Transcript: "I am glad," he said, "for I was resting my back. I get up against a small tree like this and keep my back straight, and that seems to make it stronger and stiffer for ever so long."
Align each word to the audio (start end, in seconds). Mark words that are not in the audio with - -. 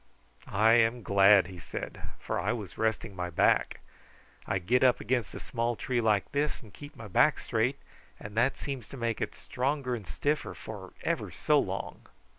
"I 0.47 0.71
am 0.79 1.03
glad," 1.03 1.45
he 1.45 1.59
said, 1.59 2.01
"for 2.17 2.39
I 2.39 2.53
was 2.53 2.75
resting 2.75 3.15
my 3.15 3.29
back. 3.29 3.81
I 4.47 4.57
get 4.57 4.83
up 4.83 4.99
against 4.99 5.35
a 5.35 5.39
small 5.39 5.75
tree 5.75 6.01
like 6.01 6.31
this 6.31 6.59
and 6.63 6.73
keep 6.73 6.95
my 6.95 7.07
back 7.07 7.37
straight, 7.37 7.77
and 8.19 8.35
that 8.35 8.57
seems 8.57 8.87
to 8.89 8.97
make 8.97 9.21
it 9.21 9.35
stronger 9.35 9.93
and 9.93 10.07
stiffer 10.07 10.55
for 10.55 10.93
ever 11.03 11.29
so 11.29 11.59
long." 11.59 12.07